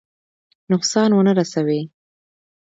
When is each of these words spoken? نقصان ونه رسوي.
نقصان 0.71 1.09
ونه 1.13 1.31
رسوي. 1.39 1.81